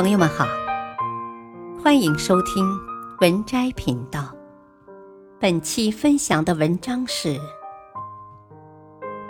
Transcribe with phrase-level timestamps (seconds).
[0.00, 0.46] 朋友们好，
[1.82, 2.64] 欢迎收听
[3.20, 4.32] 文摘频道。
[5.40, 7.36] 本期分享的文章是：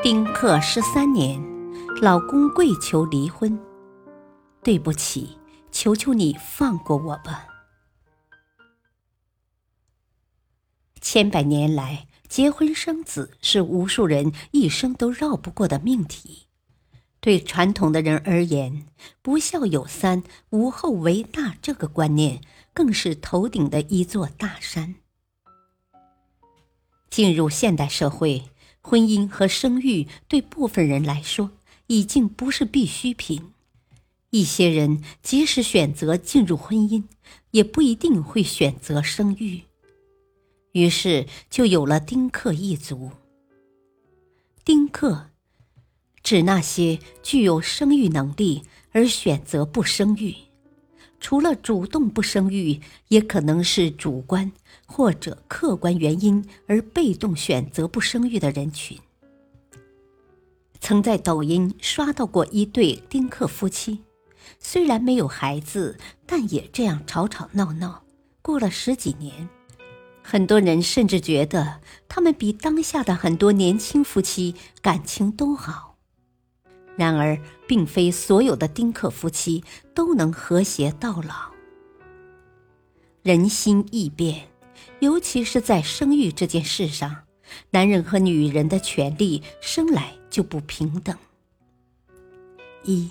[0.03, 1.43] 丁克十三年，
[2.03, 3.59] 老公跪求离婚，
[4.63, 5.39] 对不起，
[5.73, 7.47] 求求你放过我吧。
[11.01, 16.48] 千百年来，结婚生子是无数人一生都绕不过的命题。
[17.29, 18.87] 对传统的人而言
[19.21, 22.41] ，“不孝有三，无后为大”这个观念
[22.73, 24.95] 更是头顶的一座大山。
[27.11, 28.45] 进入现代社会，
[28.81, 31.51] 婚姻和生育对部分人来说
[31.89, 33.53] 已经不是必需品。
[34.31, 37.05] 一些人即使选择进入婚姻，
[37.51, 39.65] 也不一定会选择生育。
[40.73, 43.11] 于是就有了丁克一族。
[44.65, 45.27] 丁克。
[46.23, 50.35] 指那些具有生育能力而选择不生育，
[51.21, 54.53] 除了主动不生育，也可能是主观
[54.87, 58.99] 或者客观原因而被动选择不生育的人群。
[60.81, 64.01] 曾在抖音刷到过一对丁克夫妻，
[64.61, 68.05] 虽然没有孩子，但也这样吵吵闹闹，
[68.43, 69.49] 过了十几年。
[70.23, 75.88] 很多人甚至觉得他们比当下的很多年轻夫妻感情都好。
[76.99, 79.63] 然而，并非所有的丁克夫妻
[79.95, 81.53] 都能和谐到老。
[83.23, 84.49] 人心易变，
[84.99, 87.25] 尤其是在生育这件事上，
[87.71, 91.17] 男人和女人的权利生来就不平等。
[92.83, 93.11] 一，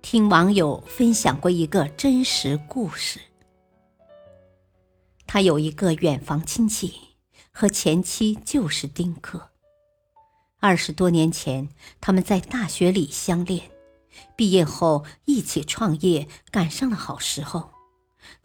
[0.00, 3.20] 听网友分享过一个真实故事。
[5.26, 6.94] 他有一个远房亲戚，
[7.50, 9.51] 和前妻就是丁克。
[10.64, 13.72] 二十多年前，他们在大学里相恋，
[14.36, 17.72] 毕业后一起创业，赶上了好时候，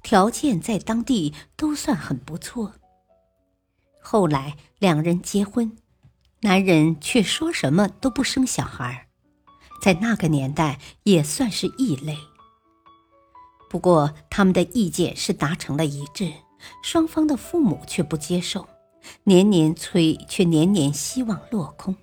[0.01, 2.73] 条件在当地都算很不错。
[4.01, 5.77] 后来两人结婚，
[6.41, 9.09] 男人却说什么都不生小孩，
[9.79, 12.17] 在那个年代也算是异类。
[13.69, 16.33] 不过他们的意见是达成了一致，
[16.81, 18.67] 双方的父母却不接受，
[19.25, 21.95] 年年催，却年年希望落空。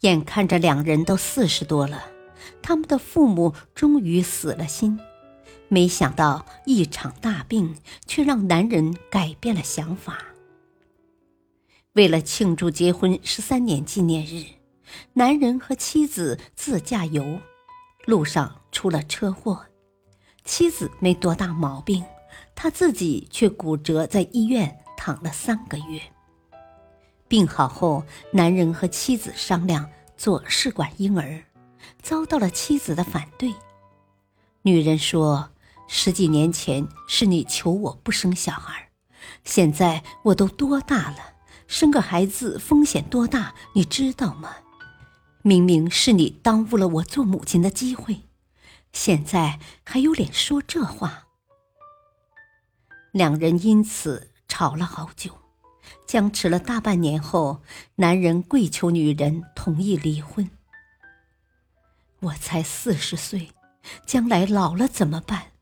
[0.00, 2.04] 眼看着两人都四十多了，
[2.62, 4.98] 他们的父母终于死了心。
[5.68, 7.76] 没想到一场大病
[8.06, 10.18] 却让男人改变了想法。
[11.94, 14.44] 为了庆祝结婚十三年纪念日，
[15.14, 17.40] 男人和妻子自驾游，
[18.06, 19.66] 路上出了车祸。
[20.44, 22.02] 妻子没多大毛病，
[22.54, 26.00] 他自己却骨折，在医院躺了三个月。
[27.28, 31.44] 病好后，男人和妻子商量做试管婴儿，
[32.02, 33.54] 遭到了妻子的反对。
[34.62, 35.50] 女人说
[35.86, 38.88] ：“十几年前是你求我不生小孩，
[39.44, 41.34] 现在我都多大了，
[41.66, 44.56] 生个孩子风险多大，你知道吗？
[45.42, 48.22] 明明是你耽误了我做母亲的机会，
[48.92, 51.26] 现在还有脸说这话？”
[53.12, 55.32] 两人因此吵了好久。
[56.08, 57.60] 僵持了大半年后，
[57.96, 60.50] 男人跪求女人同意离婚。
[62.20, 63.50] 我才四十岁，
[64.06, 65.52] 将来老了怎么办？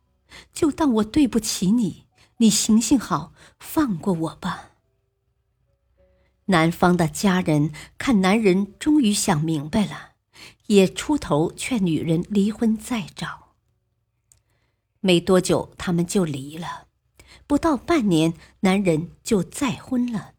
[0.52, 4.70] 就当我对不起你，你行行好，放过我吧。
[6.44, 10.12] 男方的家人看男人终于想明白了，
[10.68, 13.48] 也出头劝女人离婚再找。
[15.00, 16.86] 没多久，他们就离了。
[17.48, 20.34] 不到半年，男人就再婚了。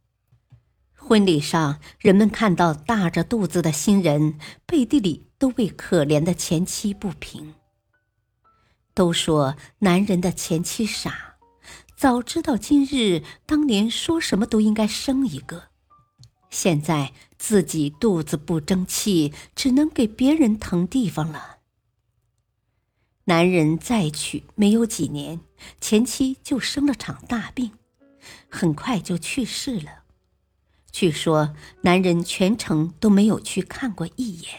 [1.08, 7.54] 婚礼上，人们看到大着肚子的新人，背地里都为可怜的前妻不平。
[8.94, 11.38] 都说男人的前妻傻，
[11.96, 15.70] 早知道今日，当年说什么都应该生一个。
[16.50, 21.60] 现在自己肚子不争气，只能给别人腾地方了。
[23.24, 25.40] 男人再娶没有几年，
[25.80, 27.72] 前妻就生了场大病，
[28.50, 30.04] 很快就去世了。
[30.98, 34.50] 据说男人全程都没有去看过一眼。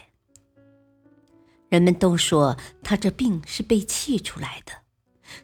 [1.69, 4.73] 人们都说他这病是被气出来的，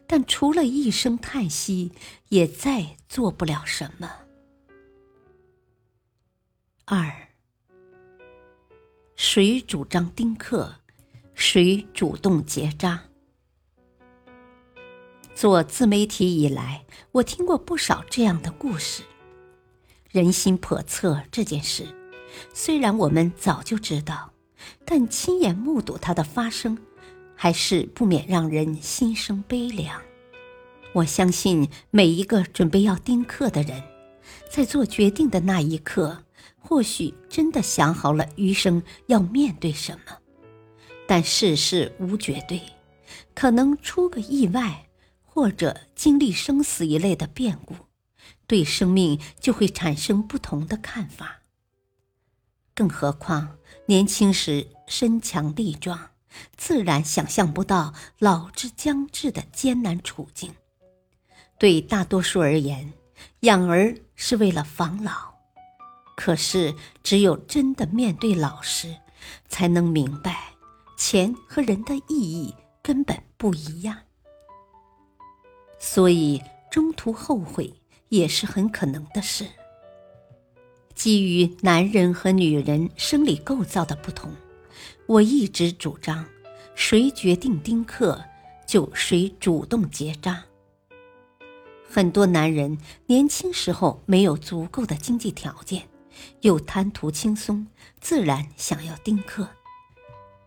[0.07, 1.91] 但除了一声叹息，
[2.29, 4.09] 也再做不了什么。
[6.85, 7.27] 二，
[9.17, 10.75] 谁主张丁克，
[11.33, 13.03] 谁主动结扎？
[15.33, 19.03] 做自媒体以来，我听过不少这样的故事。
[20.15, 21.85] 人心叵测这件事，
[22.53, 24.31] 虽然我们早就知道，
[24.85, 26.77] 但亲眼目睹它的发生，
[27.35, 30.01] 还是不免让人心生悲凉。
[30.93, 33.83] 我相信每一个准备要丁克的人，
[34.49, 36.23] 在做决定的那一刻，
[36.59, 40.17] 或许真的想好了余生要面对什么。
[41.05, 42.61] 但世事无绝对，
[43.33, 44.87] 可能出个意外，
[45.25, 47.75] 或者经历生死一类的变故，
[48.47, 51.41] 对生命就会产生不同的看法。
[52.73, 56.11] 更何况年轻时身强力壮，
[56.57, 60.53] 自然想象不到老之将至的艰难处境。
[61.57, 62.91] 对大多数而言，
[63.41, 65.35] 养儿是为了防老，
[66.17, 68.97] 可是只有真的面对老时，
[69.47, 70.51] 才能明白。
[70.97, 73.97] 钱和人的意义根本不一样，
[75.79, 77.73] 所以中途后悔
[78.15, 79.45] 也是很可能的事。
[80.93, 84.31] 基于男人和女人生理构造的不同，
[85.05, 86.25] 我一直主张：
[86.73, 88.23] 谁决定丁克，
[88.65, 90.45] 就谁主动结扎。
[91.87, 95.83] 很多男人年轻时候没有足够的经济条件，
[96.41, 97.67] 又贪图轻松，
[97.99, 99.47] 自然想要丁克。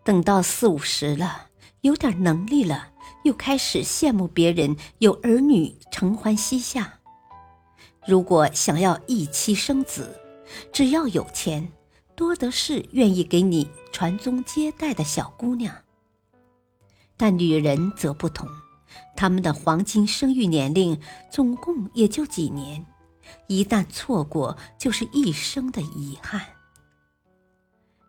[0.02, 1.48] 等到四五十了，
[1.82, 2.92] 有点能力了，
[3.24, 6.97] 又开始羡慕别人有儿女承欢膝下。
[8.08, 10.18] 如果想要一妻生子，
[10.72, 11.70] 只要有钱，
[12.16, 15.76] 多的是愿意给你传宗接代的小姑娘。
[17.18, 18.48] 但女人则不同，
[19.14, 20.98] 她们的黄金生育年龄
[21.30, 22.86] 总共也就几年，
[23.46, 26.40] 一旦错过，就是一生的遗憾。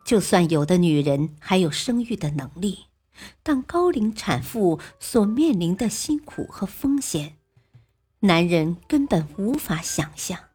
[0.05, 2.85] 就算有的女人还有生育的能力，
[3.43, 7.35] 但高龄产妇所面临的辛苦和风险，
[8.21, 10.49] 男人根本无法想象。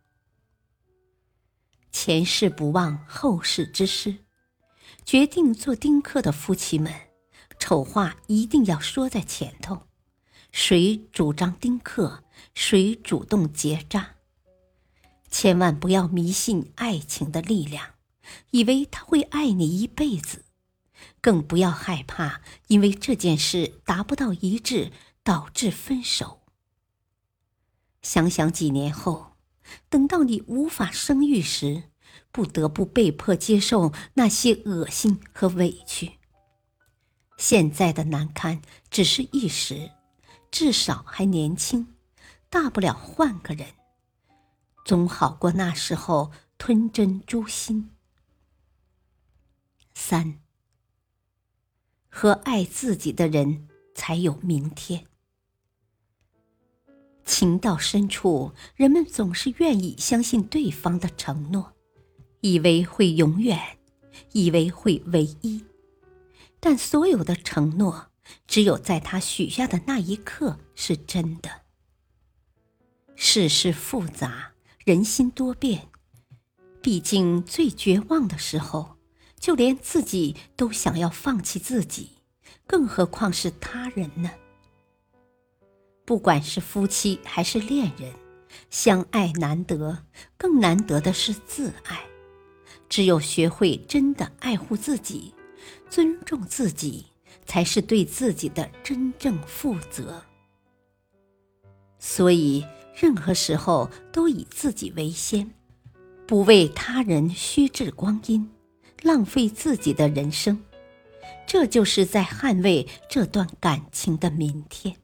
[1.90, 4.16] 前事不忘后事之师，
[5.04, 6.92] 决定做丁克的夫妻们，
[7.58, 9.86] 丑话一定要说在前头：
[10.52, 12.22] 谁主张丁克，
[12.54, 14.16] 谁主动结扎。
[15.30, 17.94] 千万不要迷信爱情的力量。
[18.52, 20.46] 以为他会爱你一辈子，
[21.20, 26.43] 更不要害怕，因为这件事达不到一致导致分手。
[28.04, 29.32] 想想几年后，
[29.88, 31.84] 等到你无法生育时，
[32.30, 36.18] 不得不被迫接受那些恶心和委屈。
[37.38, 38.60] 现在的难堪
[38.90, 39.90] 只是一时，
[40.50, 41.94] 至少还年轻，
[42.50, 43.68] 大不了换个人，
[44.84, 47.90] 总好过那时候吞针诛心。
[49.94, 50.40] 三，
[52.10, 55.06] 和爱自己的人才有明天。
[57.34, 61.72] 情到深处，人们总是愿意相信对方的承诺，
[62.42, 63.58] 以为会永远，
[64.30, 65.64] 以为会唯一。
[66.60, 68.06] 但所有的承诺，
[68.46, 71.62] 只有在他许下的那一刻是真的。
[73.16, 74.52] 世事复杂，
[74.84, 75.88] 人心多变，
[76.80, 78.94] 毕竟最绝望的时候。
[79.40, 82.12] 就连自己都想要放弃自己，
[82.66, 84.30] 更何况是他人呢？
[86.04, 88.12] 不管是夫妻还是恋人，
[88.70, 90.04] 相爱难得，
[90.36, 92.00] 更难得的是自爱。
[92.88, 95.34] 只有学会真的爱护自己，
[95.88, 97.06] 尊重自己，
[97.46, 100.22] 才是对自己的真正负责。
[101.98, 105.50] 所以，任何时候都以自己为先，
[106.26, 108.50] 不为他人虚掷光阴。
[109.02, 110.64] 浪费自己的人生，
[111.46, 114.96] 这就是在捍卫这段感情的明天。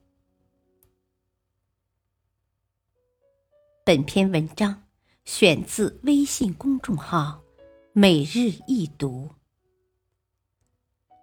[3.83, 4.83] 本篇文章
[5.25, 7.41] 选自微信公众号
[7.93, 9.27] “每日一读”，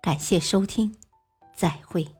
[0.02, 0.92] 感谢收听，
[1.54, 2.17] 再会。